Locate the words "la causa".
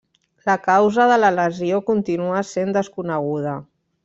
0.49-1.05